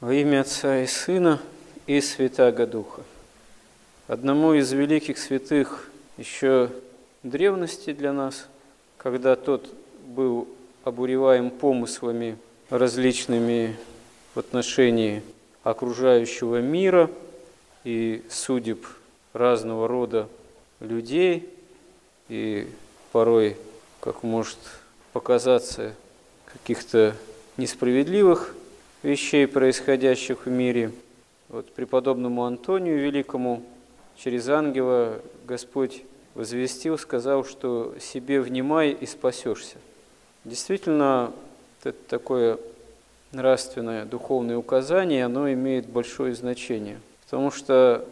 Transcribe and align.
Во 0.00 0.14
имя 0.14 0.42
Отца 0.42 0.84
и 0.84 0.86
Сына 0.86 1.40
и 1.88 2.00
Святаго 2.00 2.68
Духа. 2.68 3.02
Одному 4.06 4.54
из 4.54 4.70
великих 4.70 5.18
святых 5.18 5.90
еще 6.16 6.70
древности 7.24 7.92
для 7.92 8.12
нас, 8.12 8.46
когда 8.96 9.34
тот 9.34 9.68
был 10.06 10.46
обуреваем 10.84 11.50
помыслами 11.50 12.38
различными 12.70 13.76
в 14.36 14.38
отношении 14.38 15.20
окружающего 15.64 16.60
мира 16.60 17.10
и 17.82 18.22
судеб 18.30 18.86
разного 19.32 19.88
рода 19.88 20.28
людей, 20.78 21.52
и 22.28 22.68
порой, 23.10 23.56
как 23.98 24.22
может 24.22 24.58
показаться, 25.12 25.92
каких-то 26.46 27.16
несправедливых 27.56 28.54
вещей, 29.02 29.46
происходящих 29.46 30.46
в 30.46 30.50
мире. 30.50 30.92
Вот 31.48 31.72
преподобному 31.72 32.44
Антонию 32.44 32.98
Великому 32.98 33.62
через 34.16 34.48
ангела 34.48 35.20
Господь 35.46 36.02
возвестил, 36.34 36.98
сказал, 36.98 37.44
что 37.44 37.94
себе 38.00 38.40
внимай 38.40 38.90
и 38.90 39.06
спасешься. 39.06 39.76
Действительно, 40.44 41.32
это 41.82 41.96
такое 42.08 42.58
нравственное, 43.32 44.04
духовное 44.04 44.56
указание, 44.56 45.24
оно 45.24 45.52
имеет 45.52 45.86
большое 45.86 46.34
значение. 46.34 47.00
Потому 47.24 47.50
что, 47.50 48.06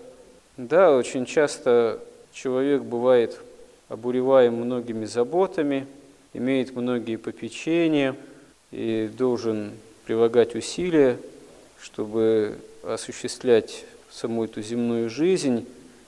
да, 0.56 0.94
очень 0.94 1.24
часто 1.24 2.00
человек 2.32 2.82
бывает 2.82 3.40
обуреваем 3.88 4.54
многими 4.54 5.04
заботами, 5.04 5.86
имеет 6.34 6.74
многие 6.74 7.16
попечения 7.16 8.16
и 8.70 9.10
должен 9.16 9.72
прилагать 10.06 10.54
усилия, 10.54 11.18
чтобы 11.80 12.56
осуществлять 12.82 13.84
саму 14.10 14.44
эту 14.44 14.62
земную 14.62 15.10
жизнь, 15.10 15.66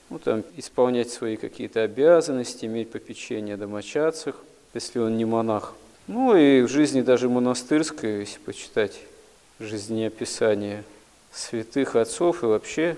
ну, 0.09 0.17
там, 0.17 0.43
исполнять 0.55 1.09
свои 1.09 1.35
какие-то 1.35 1.83
обязанности, 1.83 2.65
иметь 2.65 2.89
попечение 2.89 3.55
о 3.55 3.57
домочадцах, 3.57 4.37
если 4.73 4.99
он 4.99 5.17
не 5.17 5.25
монах. 5.25 5.75
Ну 6.07 6.35
и 6.35 6.61
в 6.61 6.69
жизни 6.69 7.01
даже 7.01 7.29
монастырской, 7.29 8.21
если 8.21 8.39
почитать 8.39 8.99
жизнеописание 9.59 10.83
святых 11.31 11.95
отцов 11.95 12.43
и 12.43 12.47
вообще 12.47 12.95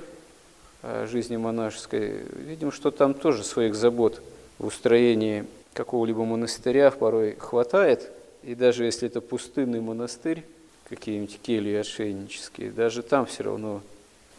о 0.83 1.07
жизни 1.07 1.35
монашеской, 1.35 2.21
видим, 2.35 2.71
что 2.71 2.91
там 2.91 3.13
тоже 3.13 3.43
своих 3.43 3.75
забот 3.75 4.21
в 4.59 4.67
устроении 4.67 5.45
какого-либо 5.73 6.23
монастыря 6.23 6.91
порой 6.91 7.35
хватает. 7.37 8.09
И 8.43 8.55
даже 8.55 8.85
если 8.85 9.07
это 9.07 9.19
пустынный 9.19 9.81
монастырь, 9.81 10.45
какие-нибудь 10.91 11.39
кельи 11.41 11.73
отшельнические, 11.73 12.69
даже 12.69 13.01
там 13.01 13.25
все 13.25 13.43
равно 13.43 13.81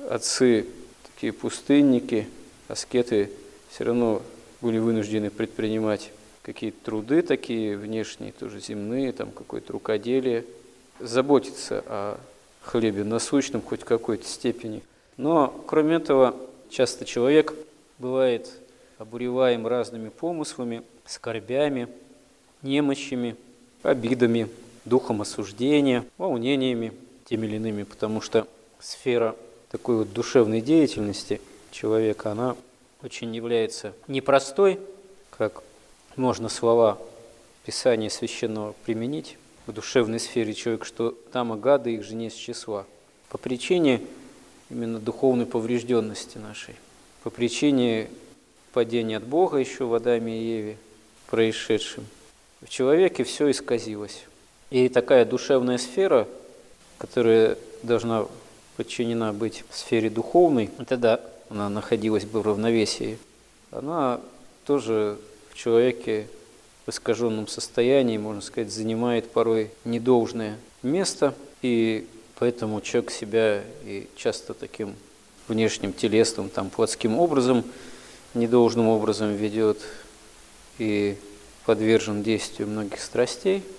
отцы, 0.09 0.67
такие 1.15 1.33
пустынники, 1.33 2.29
аскеты 2.69 3.31
все 3.71 3.85
равно 3.85 4.21
были 4.61 4.79
вынуждены 4.79 5.31
предпринимать 5.31 6.13
какие-то 6.43 6.85
труды 6.85 7.23
такие 7.23 7.77
внешние, 7.79 8.33
тоже 8.33 8.61
земные, 8.61 9.13
там 9.13 9.31
какое-то 9.31 9.73
рукоделие, 9.73 10.45
заботиться 11.01 11.83
о 11.87 12.21
хлебе 12.61 13.03
насущном 13.03 13.63
хоть 13.63 13.81
какой-то 13.81 14.27
степени. 14.27 14.83
Но, 15.17 15.49
кроме 15.67 15.97
этого, 15.97 16.37
часто 16.69 17.07
человек 17.07 17.55
бывает 17.99 18.51
обуреваем 18.99 19.67
разными 19.67 20.11
помыслами, 20.11 20.83
скорбями, 21.07 21.89
немощами, 22.61 23.37
обидами, 23.83 24.49
духом 24.85 25.23
осуждения, 25.23 26.05
волнениями 26.19 26.93
теми 27.25 27.47
или 27.47 27.57
иными, 27.57 27.83
потому 27.85 28.21
что 28.21 28.47
сфера 28.81 29.37
такой 29.71 29.97
вот 29.97 30.13
душевной 30.13 30.61
деятельности 30.61 31.41
человека, 31.71 32.33
она 32.33 32.57
очень 33.03 33.35
является 33.35 33.95
непростой, 34.07 34.79
как 35.31 35.63
можно 36.17 36.49
слова 36.49 36.99
Писания 37.65 38.09
Священного 38.09 38.75
применить 38.85 39.39
в 39.67 39.73
душевной 39.73 40.21
сфере 40.21 40.55
человека, 40.55 40.85
что 40.85 41.13
там 41.33 41.55
и 41.55 41.91
их 41.91 42.05
же 42.05 42.15
не 42.15 42.29
с 42.29 42.35
числа. 42.35 42.87
По 43.29 43.39
причине 43.39 44.03
именно 44.69 44.99
духовной 44.99 45.47
поврежденности 45.47 46.39
нашей, 46.39 46.75
по 47.23 47.31
причине 47.31 48.11
падения 48.73 49.17
от 49.17 49.25
Бога 49.25 49.59
еще 49.59 49.85
в 49.85 49.95
Адаме 49.95 50.39
и 50.39 50.45
Еве 50.45 50.79
происшедшем, 51.29 52.05
в 52.61 52.69
человеке 52.69 53.25
все 53.25 53.51
исказилось. 53.51 54.25
И 54.73 54.89
такая 54.89 55.27
душевная 55.27 55.77
сфера, 55.77 56.27
которая 56.97 57.59
должна 57.83 58.25
подчинена 58.79 59.35
быть 59.35 59.65
сфере 59.71 60.09
духовной, 60.09 60.71
тогда 60.89 61.21
она 61.51 61.69
находилась 61.69 62.25
бы 62.25 62.41
в 62.41 62.47
равновесии, 62.47 63.19
она 63.71 64.19
тоже 64.65 65.19
в 65.51 65.59
человеке 65.59 66.27
в 66.87 66.91
искаженном 66.91 67.49
состоянии, 67.49 68.17
можно 68.17 68.41
сказать, 68.41 68.73
занимает 68.73 69.31
порой 69.31 69.71
недолжное 69.85 70.57
место, 70.83 71.35
и 71.61 72.09
поэтому 72.39 72.81
человек 72.81 73.11
себя 73.11 73.61
и 73.85 74.09
часто 74.17 74.55
таким 74.55 74.95
внешним, 75.49 75.93
телесным, 75.93 76.49
там, 76.49 76.71
плотским 76.71 77.19
образом, 77.19 77.63
недолжным 78.33 78.89
образом 78.89 79.35
ведет 79.35 79.83
и 80.79 81.19
подвержен 81.67 82.23
действию 82.23 82.69
многих 82.69 83.03
страстей– 83.03 83.63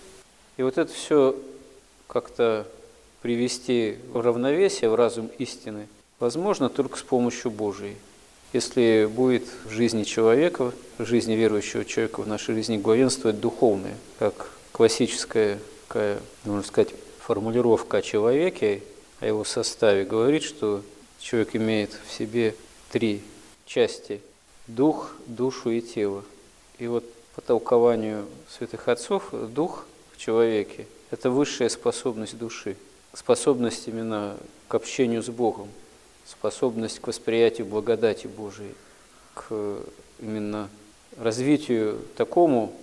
и 0.57 0.63
вот 0.63 0.77
это 0.77 0.91
все 0.91 1.35
как-то 2.07 2.67
привести 3.21 3.97
в 4.11 4.19
равновесие, 4.19 4.89
в 4.89 4.95
разум 4.95 5.29
истины, 5.37 5.87
возможно 6.19 6.69
только 6.69 6.97
с 6.97 7.01
помощью 7.01 7.51
Божией. 7.51 7.95
Если 8.51 9.09
будет 9.11 9.45
в 9.65 9.71
жизни 9.71 10.03
человека, 10.03 10.73
в 10.97 11.05
жизни 11.05 11.33
верующего 11.33 11.85
человека, 11.85 12.21
в 12.21 12.27
нашей 12.27 12.53
жизни 12.53 12.77
главенствовать 12.77 13.39
духовное, 13.39 13.97
как 14.19 14.51
классическая, 14.71 15.59
такая, 15.87 16.19
можно 16.43 16.63
сказать, 16.63 16.93
формулировка 17.19 17.97
о 17.97 18.01
человеке, 18.01 18.83
о 19.21 19.25
его 19.25 19.43
составе, 19.43 20.05
говорит, 20.05 20.43
что 20.43 20.83
человек 21.19 21.55
имеет 21.55 21.97
в 22.07 22.11
себе 22.11 22.55
три 22.91 23.21
части– 23.65 24.21
дух, 24.67 25.13
душу 25.25 25.71
и 25.71 25.81
тело. 25.81 26.23
И 26.79 26.87
вот 26.87 27.05
по 27.35 27.41
толкованию 27.41 28.25
святых 28.49 28.87
отцов 28.87 29.29
дух 29.31 29.85
человеке. 30.23 30.87
Это 31.11 31.29
высшая 31.29 31.69
способность 31.69 32.37
души, 32.37 32.77
способность 33.13 33.87
именно 33.87 34.37
к 34.67 34.75
общению 34.75 35.21
с 35.21 35.29
Богом, 35.29 35.69
способность 36.25 36.99
к 36.99 37.07
восприятию 37.07 37.67
благодати 37.67 38.27
Божией, 38.27 38.73
к 39.33 39.79
именно 40.19 40.69
развитию 41.17 41.99
такому 42.15 42.73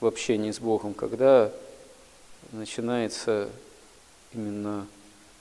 в 0.00 0.06
общении 0.06 0.50
с 0.50 0.58
Богом, 0.58 0.94
когда 0.94 1.52
начинается 2.52 3.50
именно 4.32 4.86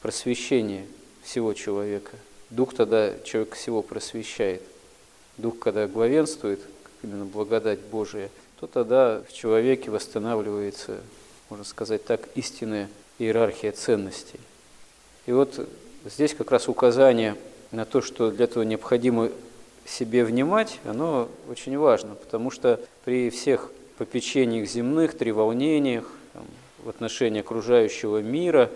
просвещение 0.02 0.86
всего 1.24 1.54
человека. 1.54 2.18
Дух 2.50 2.76
тогда 2.76 3.18
человек 3.24 3.56
всего 3.56 3.82
просвещает. 3.82 4.62
Дух, 5.38 5.60
когда 5.60 5.88
главенствует, 5.88 6.60
именно 7.04 7.26
благодать 7.26 7.80
Божия– 7.80 8.30
то 8.60 8.68
тогда 8.68 9.22
в 9.28 9.32
человеке 9.32 9.90
восстанавливается, 9.90 10.98
можно 11.50 11.64
сказать 11.64 12.04
так, 12.04 12.28
истинная 12.36 12.90
иерархия 13.18 13.72
ценностей. 13.72 14.40
И 15.26 15.32
вот 15.32 15.66
здесь 16.06 16.34
как 16.34 16.52
раз 16.52 16.68
указание 16.68 17.36
на 17.72 17.86
то, 17.86 18.02
что 18.02 18.32
для 18.32 18.46
этого 18.46 18.64
необходимо 18.64 19.30
себе 19.86 20.26
внимать, 20.26 20.80
оно 20.84 21.30
очень 21.50 21.78
важно, 21.78 22.16
потому 22.16 22.52
что 22.52 22.82
при 23.06 23.30
всех 23.30 23.72
попечениях 23.98 24.68
земных, 24.68 25.18
треволнениях, 25.18 26.10
там, 26.34 26.44
в 26.84 26.90
отношении 26.90 27.40
окружающего 27.40 28.22
мира, 28.22 28.70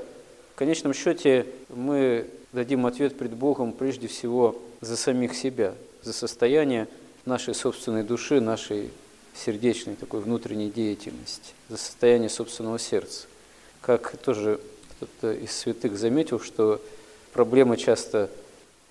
в 0.54 0.58
конечном 0.58 0.94
счете 0.94 1.46
мы 1.70 2.28
дадим 2.54 2.86
ответ 2.86 3.18
пред 3.18 3.34
Богом 3.34 3.74
прежде 3.74 4.07
всего 4.07 4.56
за 4.80 4.96
самих 4.96 5.36
себя, 5.36 5.74
за 6.04 6.13
состояние 6.13 6.88
нашей 7.25 7.54
собственной 7.54 8.04
души, 8.04 8.40
нашей 8.40 8.92
сердечной 9.35 9.95
такой 9.95 10.21
внутренней 10.21 10.69
деятельности, 10.69 11.53
за 11.69 11.77
состояние 11.77 12.30
собственного 12.30 12.80
сердца. 12.80 13.27
Как 13.81 14.15
тоже 14.18 14.59
кто-то 14.91 15.33
из 15.33 15.51
святых 15.51 15.97
заметил, 15.97 16.39
что 16.39 16.81
проблема 17.33 17.77
часто 17.77 18.30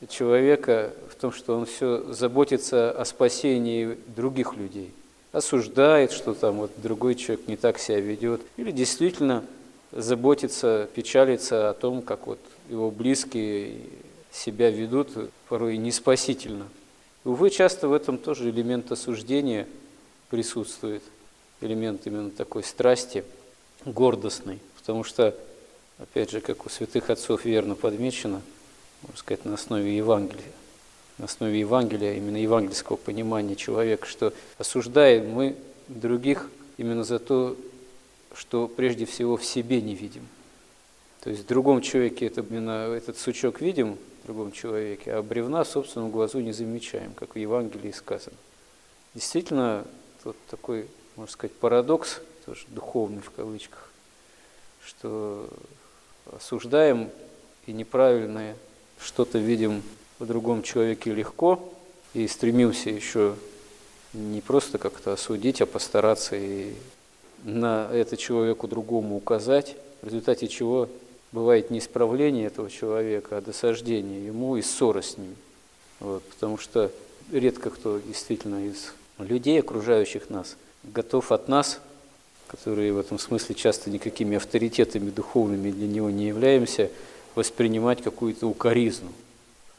человека 0.08 0.92
в 1.10 1.14
том, 1.14 1.32
что 1.32 1.56
он 1.56 1.66
все 1.66 2.12
заботится 2.12 2.90
о 2.90 3.04
спасении 3.04 3.96
других 4.14 4.54
людей, 4.54 4.90
осуждает, 5.30 6.12
что 6.12 6.34
там 6.34 6.56
вот 6.56 6.72
другой 6.76 7.14
человек 7.14 7.46
не 7.46 7.56
так 7.56 7.78
себя 7.78 8.00
ведет, 8.00 8.40
или 8.56 8.70
действительно 8.70 9.44
заботится, 9.92 10.88
печалится 10.94 11.70
о 11.70 11.74
том, 11.74 12.02
как 12.02 12.26
вот 12.26 12.40
его 12.68 12.90
близкие 12.90 13.76
себя 14.32 14.70
ведут 14.70 15.10
порой 15.48 15.76
не 15.76 15.92
спасительно. 15.92 16.66
Увы, 17.24 17.50
часто 17.50 17.88
в 17.88 17.92
этом 17.92 18.18
тоже 18.18 18.50
элемент 18.50 18.90
осуждения– 18.90 19.68
присутствует 20.32 21.02
элемент 21.61 22.06
именно 22.06 22.31
такой 22.31 22.64
страсти, 22.64 23.23
гордостной, 23.84 24.61
потому 24.79 25.05
что 25.05 25.37
опять 25.99 26.31
же, 26.31 26.40
как 26.40 26.64
у 26.64 26.70
святых 26.70 27.11
отцов 27.11 27.44
верно 27.44 27.75
подмечено, 27.75 28.40
можно 29.02 29.19
сказать, 29.19 29.44
на 29.44 29.55
основе 29.55 29.94
Евангелия, 29.94 30.52
на 31.19 31.26
основе 31.26 31.61
Евангелия, 31.61 32.14
именно 32.14 32.38
евангельского 32.38 32.96
понимания 32.96 33.56
человека, 33.56 34.06
что 34.06 34.32
осуждаем 34.56 35.29
мы 35.29 35.55
других 35.88 36.49
именно 36.78 37.05
за 37.05 37.19
то, 37.19 37.55
что 38.35 38.69
прежде 38.69 39.05
всего 39.05 39.37
в 39.37 39.44
себе 39.44 39.82
не 39.82 39.94
видим. 39.94 40.26
То 41.20 41.28
есть 41.28 41.43
в 41.43 41.46
другом 41.46 41.82
человеке 41.82 42.25
это, 42.26 42.40
именно 42.40 42.87
этот 42.94 43.19
сучок 43.19 43.61
видим, 43.61 43.99
в 44.23 44.26
другом 44.28 44.50
человеке, 44.50 45.12
а 45.12 45.23
бревна 45.23 45.62
в 45.64 45.69
собственном 45.69 46.11
глазу 46.11 46.40
не 46.40 46.52
замечаем, 46.52 47.12
как 47.12 47.35
в 47.35 47.38
Евангелии 47.38 47.90
сказано. 47.90 48.37
Действительно, 49.14 49.85
тут 50.22 50.36
такой, 50.48 50.88
можно 51.16 51.32
сказать, 51.32 51.54
парадокс, 51.56 52.20
тоже 52.44 52.64
духовный 52.69 53.20
в 53.22 53.30
кавычках, 53.30 53.90
что 54.84 55.48
осуждаем 56.32 57.10
и 57.66 57.72
неправильное 57.72 58.56
что-то 59.00 59.38
видим 59.38 59.82
в 60.19 60.26
другом 60.26 60.62
человеке 60.62 61.12
легко 61.12 61.72
и 62.14 62.26
стремимся 62.28 62.90
еще 62.90 63.34
не 64.12 64.40
просто 64.40 64.78
как-то 64.78 65.12
осудить, 65.12 65.60
а 65.60 65.66
постараться 65.66 66.36
и 66.36 66.75
на 67.44 67.88
это 67.92 68.16
человеку 68.16 68.68
другому 68.68 69.16
указать, 69.16 69.76
в 70.02 70.06
результате 70.06 70.48
чего 70.48 70.88
бывает 71.32 71.70
не 71.70 71.78
исправление 71.78 72.46
этого 72.46 72.70
человека, 72.70 73.38
а 73.38 73.40
досаждение 73.40 74.26
ему 74.26 74.56
и 74.56 74.62
ссора 74.62 75.02
с 75.02 75.16
ним. 75.16 75.34
Вот, 75.98 76.22
потому 76.25 76.58
что 76.58 76.90
редко 77.30 77.70
кто 77.70 77.98
действительно 77.98 78.66
из 78.66 78.92
людей, 79.19 79.61
окружающих 79.61 80.31
нас, 80.31 80.56
готов 80.82 81.32
от 81.32 81.49
нас, 81.49 81.81
которые 82.49 82.93
в 82.93 82.99
этом 82.99 83.19
смысле 83.19 83.55
часто 83.55 83.91
никакими 83.91 84.37
авторитетами 84.37 85.11
духовными 85.11 85.70
для 85.70 85.87
него 85.87 86.11
не 86.11 86.26
являемся, 86.26 86.91
воспринимать 87.35 88.03
какую-то 88.03 88.47
укоризну, 88.47 89.11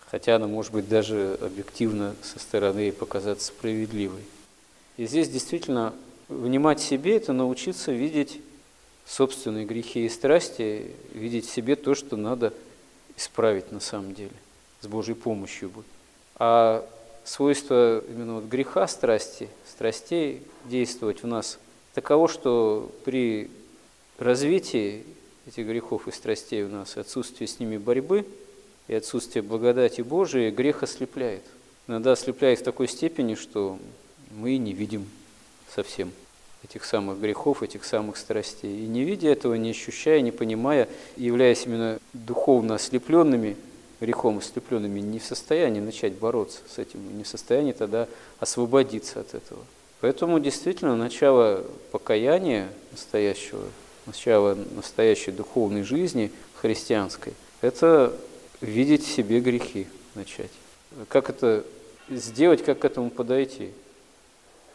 хотя 0.08 0.38
она 0.38 0.48
может 0.48 0.72
быть 0.72 0.90
даже 0.90 1.38
объективно 1.40 2.16
со 2.24 2.40
стороны 2.40 2.92
показаться 2.92 3.48
справедливой. 3.48 4.24
И 4.98 5.06
здесь 5.06 5.30
действительно 5.30 5.94
внимать 6.30 6.82
себе– 6.82 7.16
это 7.18 7.34
научиться 7.34 7.92
видеть 7.92 8.40
собственные 9.06 9.66
грехи 9.66 10.06
и 10.06 10.10
страсти, 10.10 10.92
видеть 11.14 11.48
в 11.48 11.54
себе 11.54 11.76
то, 11.76 11.94
что 11.94 12.16
надо 12.16 12.54
исправить 13.18 13.72
на 13.72 13.80
самом 13.80 14.14
деле, 14.14 14.34
с 14.82 14.88
Божьей 14.88 15.16
помощью. 15.16 15.72
А 16.36 16.88
свойство 17.24 18.04
именно 18.10 18.36
вот 18.36 18.46
греха, 18.46 18.88
страсти, 18.88 19.50
страстей 19.68 20.42
действовать 20.66 21.24
в 21.24 21.28
нас 21.28 21.60
таково, 21.94 22.28
что 22.28 22.92
при 23.06 23.50
развитии 24.18 25.04
этих 25.48 25.66
грехов 25.68 26.08
и 26.08 26.12
страстей 26.12 26.64
у 26.64 26.70
нас, 26.70 26.98
отсутствие 26.98 27.48
с 27.48 27.60
ними 27.60 27.78
борьбы 27.78 28.26
и 28.88 28.94
отсутствие 28.94 29.44
благодати 29.44 30.02
Божией, 30.02 30.52
грех 30.52 30.84
ослепляет. 30.84 31.44
Иногда 31.88 32.14
ослепляет 32.14 32.60
в 32.60 32.64
такой 32.64 32.88
степени, 32.88 33.36
что 33.36 33.78
мы 34.32 34.58
не 34.58 34.74
видим 34.74 35.06
совсем 35.74 36.12
этих 36.64 36.86
самых 36.86 37.20
грехов, 37.20 37.62
этих 37.62 37.84
самых 37.84 38.16
страстей. 38.18 38.84
И 38.84 38.88
не 38.88 39.04
видя 39.04 39.30
этого, 39.30 39.56
не 39.56 39.72
ощущая, 39.72 40.22
не 40.22 40.32
понимая, 40.32 40.88
являясь 41.18 41.66
именно 41.66 42.00
духовно 42.14 42.76
ослепленными, 42.76 43.58
грехом 44.04 44.40
ослепленными, 44.40 45.00
не 45.00 45.20
в 45.20 45.24
состоянии 45.24 45.80
начать 45.80 46.14
бороться 46.14 46.60
с 46.68 46.78
этим, 46.78 47.18
не 47.18 47.24
в 47.24 47.28
состоянии 47.28 47.72
тогда 47.72 48.10
освободиться 48.40 49.22
от 49.22 49.34
этого. 49.34 49.62
Поэтому 50.02 50.42
действительно 50.42 50.98
начало 50.98 51.64
покаяния 51.92 52.70
настоящего, 52.92 53.64
начало 54.06 54.58
настоящей 54.76 55.32
духовной 55.32 55.84
жизни 55.84 56.32
христианской, 56.56 57.34
это 57.62 58.14
видеть 58.60 59.06
себе 59.06 59.40
грехи 59.40 59.88
начать. 60.16 60.52
Как 61.08 61.30
это 61.30 61.64
сделать, 62.10 62.62
как 62.62 62.80
к 62.80 62.86
этому 62.86 63.10
подойти? 63.10 63.72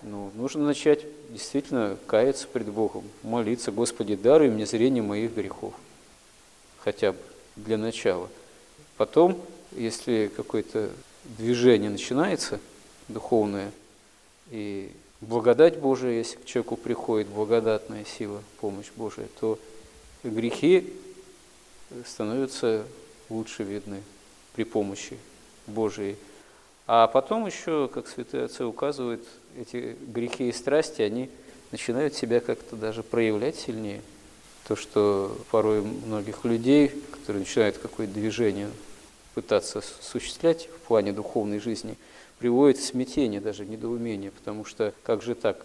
Ну, 0.01 0.31
нужно 0.37 0.65
начать 0.65 1.05
действительно 1.29 1.99
каяться 2.07 2.47
пред 2.51 2.69
Богом, 2.69 3.05
молиться, 3.23 3.73
Господи, 3.73 4.17
даруй 4.17 4.49
мне 4.49 4.65
зрение 4.65 5.03
моих 5.03 5.35
грехов. 5.35 5.75
Хотя 6.79 7.13
бы 7.13 7.19
для 7.57 7.77
начала. 7.77 8.31
Потом, 8.99 9.41
если 9.73 10.31
какое-то 10.37 10.91
движение 11.39 11.89
начинается, 11.89 12.59
духовное, 13.07 13.71
и 14.51 14.91
благодать 15.21 15.79
Божия, 15.79 16.13
если 16.13 16.37
к 16.37 16.45
человеку 16.45 16.77
приходит 16.77 17.29
благодатная 17.29 18.05
сила, 18.05 18.43
помощь 18.61 18.91
Божия, 18.97 19.27
то 19.41 19.59
грехи 20.25 20.93
становятся 22.05 22.85
лучше 23.31 23.63
видны 23.63 24.03
при 24.55 24.65
помощи 24.65 25.17
Божией. 25.69 26.17
А 26.89 27.07
потом 27.07 27.47
еще, 27.47 27.89
как 27.93 28.09
святые 28.09 28.45
отцы 28.45 28.65
указывают, 28.65 29.25
эти 29.57 29.97
грехи 30.09 30.49
и 30.49 30.53
страсти, 30.53 31.03
они 31.03 31.31
начинают 31.71 32.15
себя 32.15 32.41
как-то 32.41 32.75
даже 32.75 33.03
проявлять 33.03 33.57
сильнее. 33.57 34.03
То, 34.67 34.75
что 34.75 35.37
порой 35.51 35.83
многих 35.83 36.45
людей, 36.45 36.89
которые 37.13 37.41
начинают 37.41 37.79
какое-то 37.79 38.13
движение 38.13 38.69
пытаться 39.41 39.79
осуществлять 39.79 40.67
в 40.67 40.89
плане 40.89 41.13
духовной 41.13 41.61
жизни, 41.61 41.97
приводит 42.41 42.79
в 42.79 42.85
смятение, 42.85 43.41
даже 43.41 43.63
в 43.63 43.71
недоумение, 43.71 44.33
потому 44.33 44.65
что 44.65 44.93
как 45.05 45.23
же 45.23 45.37
так, 45.37 45.65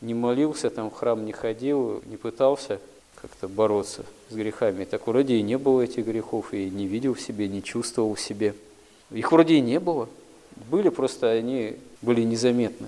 не 0.00 0.14
молился, 0.14 0.70
там 0.70 0.90
в 0.90 0.94
храм 0.94 1.26
не 1.26 1.32
ходил, 1.32 2.02
не 2.06 2.16
пытался 2.16 2.78
как-то 3.20 3.48
бороться 3.48 4.04
с 4.28 4.34
грехами. 4.34 4.84
Так 4.84 5.08
вроде 5.08 5.34
и 5.34 5.42
не 5.42 5.58
было 5.58 5.82
этих 5.82 6.06
грехов, 6.06 6.54
и 6.54 6.70
не 6.70 6.86
видел 6.86 7.14
в 7.14 7.20
себе, 7.20 7.48
не 7.48 7.64
чувствовал 7.64 8.14
в 8.14 8.20
себе. 8.20 8.54
Их 9.10 9.32
вроде 9.32 9.54
и 9.56 9.60
не 9.60 9.80
было. 9.80 10.08
Были, 10.70 10.88
просто 10.88 11.30
они 11.30 11.78
были 12.02 12.22
незаметны. 12.22 12.86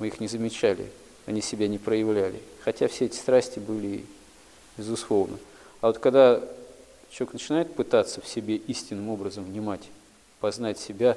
Мы 0.00 0.08
их 0.08 0.18
не 0.18 0.26
замечали, 0.26 0.86
они 1.26 1.42
себя 1.42 1.68
не 1.68 1.78
проявляли. 1.78 2.40
Хотя 2.64 2.88
все 2.88 3.04
эти 3.04 3.14
страсти 3.14 3.60
были, 3.60 4.04
безусловно. 4.76 5.38
А 5.80 5.86
вот 5.86 5.98
когда 5.98 6.42
человек 7.10 7.34
начинает 7.34 7.74
пытаться 7.74 8.20
в 8.20 8.28
себе 8.28 8.56
истинным 8.56 9.10
образом 9.10 9.44
внимать, 9.44 9.88
познать 10.40 10.78
себя 10.78 11.16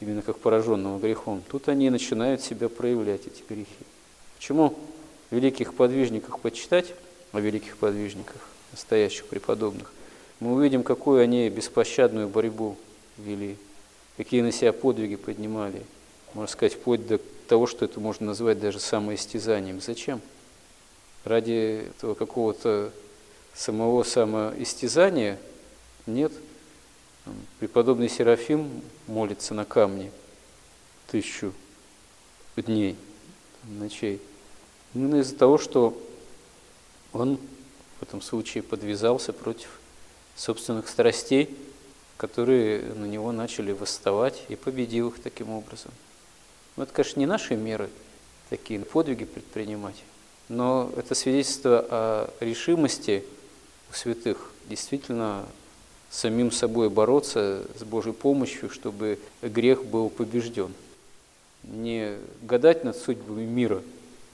именно 0.00 0.22
как 0.22 0.38
пораженного 0.38 0.98
грехом, 0.98 1.42
тут 1.50 1.68
они 1.68 1.90
начинают 1.90 2.40
себя 2.40 2.68
проявлять, 2.68 3.26
эти 3.26 3.42
грехи. 3.48 3.68
Почему 4.36 4.76
великих 5.30 5.74
подвижниках 5.74 6.38
почитать, 6.40 6.94
о 7.32 7.40
великих 7.40 7.76
подвижниках, 7.76 8.48
настоящих 8.70 9.26
преподобных, 9.26 9.92
мы 10.40 10.52
увидим, 10.54 10.82
какую 10.82 11.22
они 11.22 11.48
беспощадную 11.48 12.28
борьбу 12.28 12.76
вели, 13.18 13.56
какие 14.16 14.42
на 14.42 14.52
себя 14.52 14.72
подвиги 14.72 15.16
поднимали, 15.16 15.82
можно 16.34 16.50
сказать, 16.50 16.74
вплоть 16.74 17.06
до 17.06 17.20
того, 17.48 17.66
что 17.66 17.84
это 17.84 18.00
можно 18.00 18.26
назвать 18.26 18.60
даже 18.60 18.80
самоистязанием. 18.80 19.80
Зачем? 19.80 20.20
Ради 21.24 21.86
этого 21.96 22.14
какого-то 22.14 22.90
самого 23.54 24.02
самоистязания 24.02 25.38
нет. 26.06 26.32
Преподобный 27.58 28.08
Серафим 28.08 28.82
молится 29.06 29.54
на 29.54 29.64
камне 29.64 30.10
тысячу 31.06 31.54
дней, 32.56 32.96
ночей. 33.64 34.20
Именно 34.94 35.20
из-за 35.20 35.36
того, 35.36 35.56
что 35.58 35.98
он 37.12 37.38
в 37.98 38.02
этом 38.02 38.20
случае 38.20 38.62
подвязался 38.62 39.32
против 39.32 39.80
собственных 40.36 40.88
страстей, 40.88 41.56
которые 42.16 42.82
на 42.94 43.06
него 43.06 43.32
начали 43.32 43.72
восставать 43.72 44.42
и 44.48 44.56
победил 44.56 45.08
их 45.08 45.22
таким 45.22 45.50
образом. 45.50 45.92
Ну, 46.76 46.82
это, 46.82 46.92
конечно, 46.92 47.20
не 47.20 47.26
наши 47.26 47.56
меры 47.56 47.88
такие 48.50 48.80
подвиги 48.80 49.24
предпринимать, 49.24 50.02
но 50.48 50.92
это 50.96 51.14
свидетельство 51.14 51.86
о 51.88 52.34
решимости 52.40 53.24
святых 53.96 54.50
действительно 54.68 55.44
самим 56.10 56.52
собой 56.52 56.90
бороться 56.90 57.64
с 57.78 57.82
Божьей 57.82 58.12
помощью, 58.12 58.70
чтобы 58.70 59.18
грех 59.42 59.84
был 59.84 60.10
побежден. 60.10 60.72
Не 61.64 62.16
гадать 62.42 62.84
над 62.84 62.96
судьбами 62.96 63.44
мира, 63.44 63.82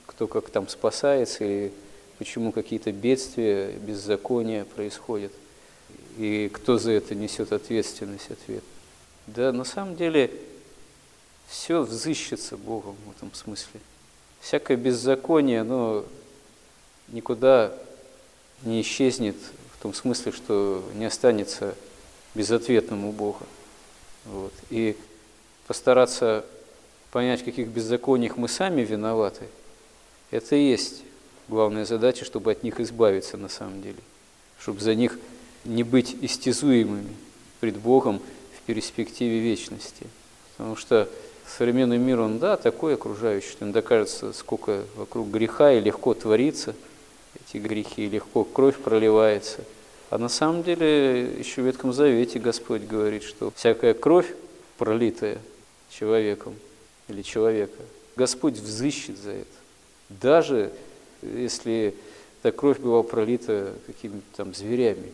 кто 0.05 0.27
как 0.27 0.49
там 0.49 0.67
спасается, 0.67 1.43
или 1.43 1.71
почему 2.17 2.51
какие-то 2.51 2.91
бедствия, 2.91 3.71
беззакония 3.71 4.65
происходят, 4.65 5.31
и 6.17 6.51
кто 6.53 6.77
за 6.77 6.91
это 6.91 7.15
несет 7.15 7.51
ответственность, 7.51 8.29
ответ. 8.29 8.63
Да, 9.27 9.51
на 9.51 9.63
самом 9.63 9.95
деле, 9.95 10.31
все 11.47 11.81
взыщется 11.81 12.57
Богом 12.57 12.95
в 13.05 13.17
этом 13.17 13.33
смысле. 13.33 13.79
Всякое 14.39 14.77
беззаконие, 14.77 15.61
оно 15.61 16.05
никуда 17.07 17.73
не 18.63 18.81
исчезнет 18.81 19.35
в 19.77 19.81
том 19.81 19.93
смысле, 19.93 20.31
что 20.31 20.83
не 20.95 21.05
останется 21.05 21.75
безответным 22.35 23.05
у 23.05 23.11
Бога. 23.11 23.45
Вот. 24.25 24.53
И 24.69 24.95
постараться 25.67 26.45
понять, 27.11 27.41
в 27.41 27.45
каких 27.45 27.67
беззакониях 27.67 28.37
мы 28.37 28.47
сами 28.47 28.81
виноваты, 28.81 29.45
это 30.29 30.55
и 30.55 30.69
есть 30.69 31.03
главная 31.47 31.85
задача, 31.85 32.23
чтобы 32.25 32.51
от 32.51 32.63
них 32.63 32.79
избавиться 32.79 33.37
на 33.37 33.49
самом 33.49 33.81
деле, 33.81 33.99
чтобы 34.59 34.79
за 34.79 34.95
них 34.95 35.19
не 35.65 35.83
быть 35.83 36.15
истязуемыми 36.21 37.15
пред 37.59 37.77
Богом 37.77 38.21
в 38.57 38.61
перспективе 38.65 39.39
вечности. 39.39 40.07
Потому 40.55 40.75
что 40.75 41.09
современный 41.57 41.97
мир, 41.97 42.19
он, 42.21 42.39
да, 42.39 42.55
такой 42.55 42.93
окружающий, 42.93 43.49
что 43.49 43.65
иногда 43.65 43.81
кажется, 43.81 44.31
сколько 44.33 44.83
вокруг 44.95 45.29
греха 45.29 45.73
и 45.73 45.81
легко 45.81 46.13
творится 46.13 46.75
эти 47.35 47.57
грехи, 47.57 48.09
легко 48.09 48.43
кровь 48.43 48.77
проливается. 48.77 49.63
А 50.09 50.17
на 50.17 50.29
самом 50.29 50.63
деле 50.63 51.23
еще 51.39 51.61
в 51.61 51.65
Ветхом 51.65 51.93
Завете 51.93 52.39
Господь 52.39 52.83
говорит, 52.83 53.23
что 53.23 53.51
всякая 53.55 53.93
кровь, 53.93 54.33
пролитая 54.77 55.37
человеком 55.89 56.55
или 57.07 57.21
человека, 57.21 57.81
Господь 58.15 58.55
взыщет 58.55 59.17
за 59.17 59.31
это. 59.31 59.47
Даже 60.09 60.71
если 61.21 61.95
эта 62.41 62.55
кровь 62.55 62.79
была 62.79 63.03
пролита 63.03 63.73
какими-то 63.85 64.25
там 64.35 64.53
зверями 64.53 65.11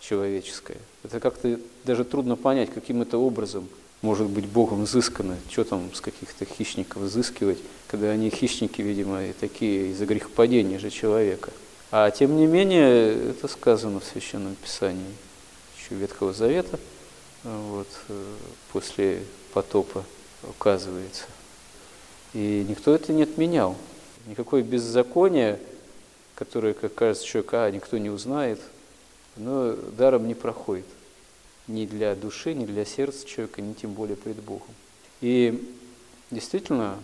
человеческая. 0.00 0.78
Это 1.04 1.20
как-то 1.20 1.58
даже 1.84 2.04
трудно 2.04 2.36
понять, 2.36 2.70
каким 2.72 3.02
это 3.02 3.18
образом 3.18 3.68
может 4.02 4.26
быть 4.28 4.46
Богом 4.46 4.84
изыскано. 4.84 5.36
Что 5.48 5.64
там 5.64 5.94
с 5.94 6.00
каких-то 6.00 6.44
хищников 6.44 7.02
изыскивать, 7.04 7.58
когда 7.86 8.10
они 8.10 8.30
хищники, 8.30 8.82
видимо, 8.82 9.24
и 9.24 9.32
такие 9.32 9.92
из-за 9.92 10.06
грехопадения 10.06 10.78
же 10.78 10.90
человека. 10.90 11.50
А 11.90 12.10
тем 12.10 12.36
не 12.36 12.46
менее, 12.46 13.30
это 13.30 13.48
сказано 13.48 14.00
в 14.00 14.04
Священном 14.04 14.56
Писании, 14.56 15.14
еще 15.78 15.94
Ветхого 15.94 16.32
Завета, 16.32 16.78
вот, 17.44 17.88
э, 18.08 18.34
после 18.72 19.22
потопа 19.52 20.04
указывается. 20.42 21.24
И 22.32 22.64
никто 22.68 22.94
это 22.94 23.12
не 23.12 23.24
отменял. 23.24 23.76
Никакое 24.26 24.62
беззаконие, 24.62 25.60
которое, 26.34 26.72
как 26.72 26.94
кажется 26.94 27.26
человеку, 27.26 27.56
а, 27.56 27.70
никто 27.70 27.98
не 27.98 28.08
узнает, 28.08 28.60
но 29.36 29.72
даром 29.72 30.26
не 30.26 30.34
проходит. 30.34 30.86
Ни 31.68 31.86
для 31.86 32.14
души, 32.14 32.54
ни 32.54 32.66
для 32.66 32.84
сердца 32.84 33.26
человека, 33.26 33.62
ни 33.62 33.72
тем 33.72 33.92
более 33.92 34.16
пред 34.16 34.36
Богом. 34.36 34.68
И 35.20 35.72
действительно, 36.30 36.98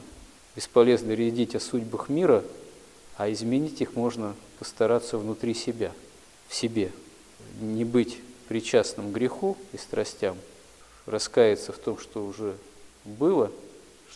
бесполезно 0.56 1.12
рядить 1.12 1.54
о 1.54 1.60
судьбах 1.60 2.08
мира, 2.08 2.44
а 3.16 3.30
изменить 3.32 3.80
их 3.80 3.94
можно 3.94 4.34
постараться 4.58 5.18
внутри 5.18 5.54
себя, 5.54 5.92
в 6.48 6.54
себе. 6.54 6.92
Не 7.60 7.84
быть 7.84 8.18
причастным 8.48 9.10
к 9.10 9.14
греху 9.14 9.56
и 9.72 9.76
страстям, 9.76 10.36
раскаяться 11.06 11.72
в 11.72 11.78
том, 11.78 11.98
что 11.98 12.24
уже 12.24 12.56
было– 13.04 13.52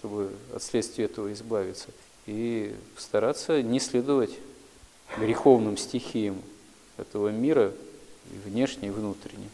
чтобы 0.02 0.32
от 0.54 0.62
следствия 0.62 1.04
этого 1.04 1.32
избавиться, 1.32 1.88
и 2.26 2.74
стараться 2.96 3.62
не 3.62 3.78
следовать 3.78 4.32
греховным 5.16 5.76
стихиям 5.76 6.42
этого 6.96 7.28
мира, 7.28 7.72
и 8.30 8.48
внешне, 8.48 8.88
и 8.88 8.90
внутренне. 8.90 9.48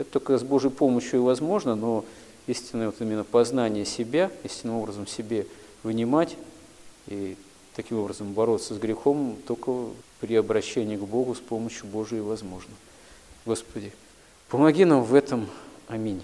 Это 0.00 0.12
только 0.12 0.38
с 0.38 0.42
Божьей 0.42 0.70
помощью 0.70 1.20
и 1.20 1.22
возможно, 1.22 1.74
но 1.74 2.06
истинное 2.46 2.86
вот 2.86 2.98
именно 3.00 3.22
познание 3.22 3.84
себя, 3.84 4.30
истинным 4.44 4.76
образом 4.76 5.06
себе 5.06 5.46
вынимать 5.82 6.38
и 7.06 7.36
таким 7.76 7.98
образом 7.98 8.32
бороться 8.32 8.74
с 8.74 8.78
грехом 8.78 9.36
только 9.46 9.90
при 10.20 10.36
обращении 10.36 10.96
к 10.96 11.00
Богу 11.00 11.34
с 11.34 11.38
помощью 11.38 11.84
Божией 11.84 12.22
возможно. 12.22 12.72
Господи, 13.44 13.92
помоги 14.48 14.86
нам 14.86 15.04
в 15.04 15.14
этом. 15.14 15.46
Аминь. 15.86 16.22